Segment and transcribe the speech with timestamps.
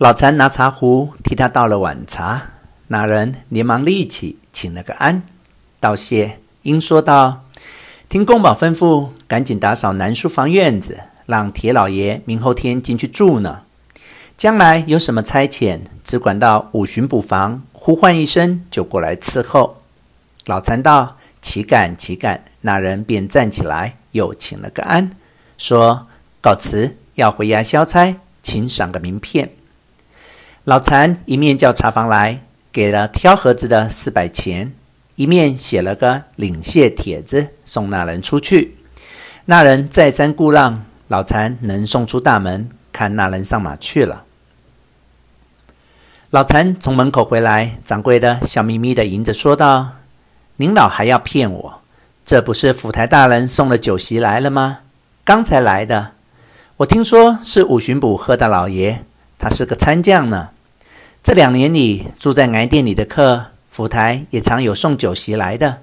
[0.00, 2.52] 老残拿茶壶替他倒了碗茶，
[2.86, 5.22] 那人连忙立起，请了个安，
[5.78, 7.44] 道谢，应说道
[8.08, 13.64] ：“听公保吩咐，赶紧打扫南书房院子，让铁老爷明后天进去住呢。
[14.38, 19.82] 将来有什么差遣，只管到五巡捕房呼唤一声，就过来伺候。”
[20.46, 25.10] 老残道：“岂敢岂敢！”那人便站起来，又请了个安，
[25.58, 26.06] 说
[26.40, 29.50] ：“告辞，要回衙消差，请赏个名片。”
[30.64, 34.74] 老残一面叫茶房来，给了挑盒子的四百钱，
[35.16, 38.76] 一面写了个领谢帖子送那人出去。
[39.46, 44.24] 那人再三故让，老残能送出大门，看那人上马去了。
[46.28, 49.92] 老残从门口回来，掌柜的笑眯眯地迎着说道
[50.56, 51.80] ：“您老还要骗我？
[52.26, 54.80] 这不是府台大人送了酒席来了吗？
[55.24, 56.12] 刚才来的，
[56.76, 59.06] 我听说是五巡捕贺大老爷。”
[59.40, 60.50] 他是个参将呢。
[61.22, 65.80] 这两年里住在挨店里的客，府台也常有送酒席来的，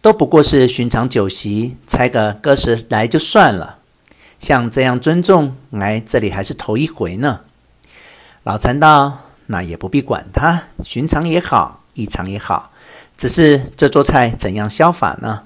[0.00, 3.78] 都不过是寻常酒席，猜个个十来就算了。
[4.38, 7.40] 像这样尊重，挨这里还是头一回呢。
[8.42, 12.72] 老禅道：“那也不必管他，寻常也好，异常也好，
[13.16, 15.44] 只是这桌菜怎样消法呢？”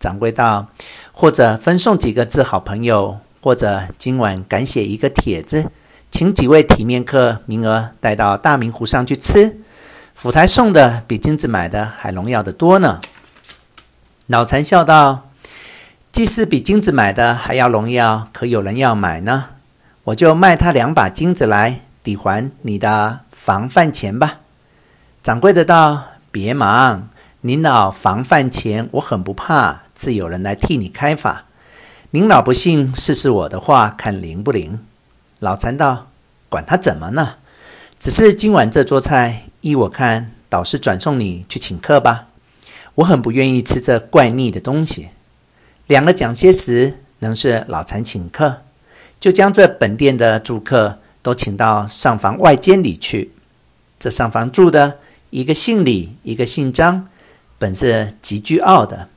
[0.00, 0.66] 掌柜道
[1.12, 5.70] ：“或者分送几个字好朋友，或者今晚赶写一个帖子。”
[6.14, 9.58] 请几位体面客名额带到大明湖上去吃，
[10.14, 13.00] 府台送的比金子买的还荣耀得多呢。
[14.28, 15.28] 老残笑道
[16.12, 19.46] ：“既是比金子买的还要荣耀，可有人要买呢？
[20.04, 24.38] 我就卖他两把金子来抵还你的房饭钱吧。”
[25.20, 27.08] 掌柜的道：“别忙，
[27.40, 31.46] 您老房饭钱我很不怕，自有人来替你开法。
[32.12, 34.78] 您老不信，试试我的话，看灵不灵。”
[35.44, 36.08] 老禅道
[36.48, 37.36] ：“管他怎么呢？
[38.00, 42.28] 只是今晚这桌菜，依我看，倒是转送你去请客吧。
[42.94, 45.10] 我很不愿意吃这怪腻的东西。”
[45.86, 48.62] 两个讲些时，能是老禅请客，
[49.20, 53.32] 就将这本店的住客都请到上房外间里去。
[54.00, 57.06] 这上房住的一个姓李，一个姓张，
[57.58, 59.10] 本是极倨傲的。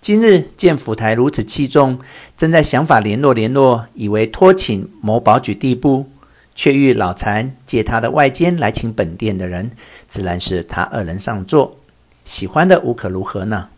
[0.00, 1.98] 今日见府台如此器重，
[2.36, 6.06] 正在想法联络联络，以为托请某保举地步，
[6.54, 9.72] 却遇老残借他的外间来请本店的人，
[10.08, 11.76] 自然是他二人上座，
[12.24, 13.68] 喜欢的无可如何呢？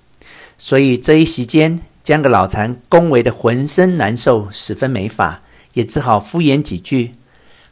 [0.56, 5.42] 所以这一席间，将个老残恭维的浑身难受，十分没法，
[5.72, 7.14] 也只好敷衍几句，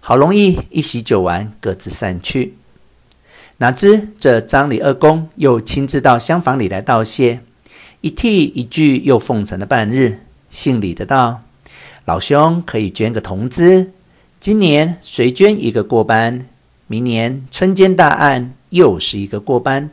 [0.00, 2.54] 好容易一席酒完，各自散去。
[3.59, 7.41] 哪知这张李二公又亲自到厢房里来道谢。
[8.00, 10.20] 一替一句，又奉承了半日。
[10.48, 11.42] 姓李的道
[12.06, 13.91] ：“老兄可以捐个铜资，
[14.38, 16.47] 今年随捐一个过班，
[16.86, 19.91] 明年春间大案又是一个过班，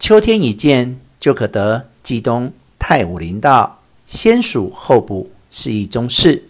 [0.00, 6.48] 秋天一见就可得冀东太武林道，先署后补是一宗事。”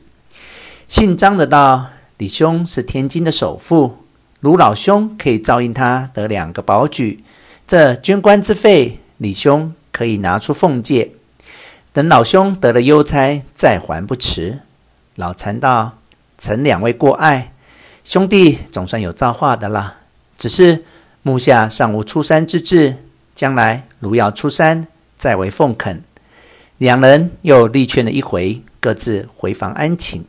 [0.88, 3.98] 姓张的道：“李兄是天津的首富，
[4.40, 7.22] 卢老兄可以照应他得两个保举，
[7.66, 11.12] 这捐官之费，李兄。”可以拿出奉借，
[11.94, 14.58] 等老兄得了优差再还不迟。
[15.14, 15.96] 老禅道
[16.36, 17.54] ：“承两位过爱，
[18.04, 19.96] 兄弟总算有造化的了。
[20.36, 20.84] 只是
[21.22, 22.96] 目下尚无出山之志，
[23.34, 24.86] 将来如要出山，
[25.16, 26.02] 再为奉恳。”
[26.76, 30.26] 两人又力劝了一回，各自回房安寝。